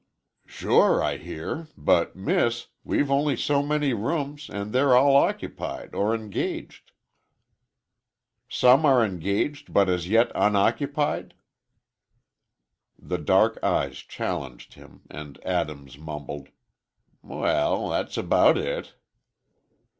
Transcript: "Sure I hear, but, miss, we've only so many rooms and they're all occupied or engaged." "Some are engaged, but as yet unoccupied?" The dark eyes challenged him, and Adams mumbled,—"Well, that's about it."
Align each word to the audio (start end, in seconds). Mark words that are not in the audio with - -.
"Sure 0.47 1.03
I 1.03 1.17
hear, 1.17 1.67
but, 1.77 2.15
miss, 2.15 2.69
we've 2.83 3.11
only 3.11 3.37
so 3.37 3.61
many 3.61 3.93
rooms 3.93 4.49
and 4.49 4.73
they're 4.73 4.95
all 4.97 5.15
occupied 5.15 5.93
or 5.93 6.15
engaged." 6.15 6.91
"Some 8.49 8.83
are 8.83 9.05
engaged, 9.05 9.71
but 9.71 9.89
as 9.89 10.09
yet 10.09 10.31
unoccupied?" 10.33 11.35
The 12.97 13.19
dark 13.19 13.59
eyes 13.63 13.97
challenged 13.99 14.73
him, 14.73 15.01
and 15.07 15.39
Adams 15.45 15.99
mumbled,—"Well, 15.99 17.89
that's 17.89 18.17
about 18.17 18.57
it." 18.57 18.95